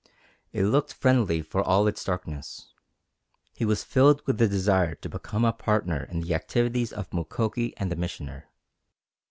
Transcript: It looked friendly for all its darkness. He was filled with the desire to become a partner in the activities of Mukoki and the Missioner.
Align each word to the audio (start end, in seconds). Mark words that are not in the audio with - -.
It 0.51 0.63
looked 0.65 0.95
friendly 0.95 1.43
for 1.43 1.61
all 1.61 1.85
its 1.85 2.03
darkness. 2.03 2.73
He 3.53 3.65
was 3.65 3.83
filled 3.83 4.25
with 4.25 4.39
the 4.39 4.47
desire 4.47 4.95
to 4.95 5.09
become 5.09 5.45
a 5.45 5.53
partner 5.53 6.05
in 6.09 6.21
the 6.21 6.33
activities 6.33 6.91
of 6.91 7.11
Mukoki 7.13 7.75
and 7.77 7.91
the 7.91 7.95
Missioner. 7.95 8.45